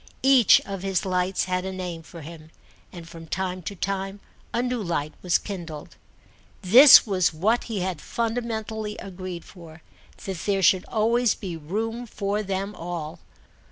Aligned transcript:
Each 0.23 0.59
of 0.61 0.81
his 0.81 1.05
lights 1.05 1.43
had 1.43 1.63
a 1.63 1.71
name 1.71 2.01
for 2.01 2.21
him, 2.21 2.49
and 2.91 3.07
from 3.07 3.27
time 3.27 3.61
to 3.61 3.75
time 3.75 4.19
a 4.51 4.63
new 4.63 4.81
light 4.81 5.13
was 5.21 5.37
kindled. 5.37 5.95
This 6.63 7.05
was 7.05 7.31
what 7.31 7.65
he 7.65 7.81
had 7.81 8.01
fundamentally 8.01 8.97
agreed 8.97 9.45
for, 9.45 9.83
that 10.25 10.37
there 10.47 10.63
should 10.63 10.85
always 10.85 11.35
be 11.35 11.55
room 11.55 12.07
for 12.07 12.41
them 12.41 12.73
all. 12.73 13.19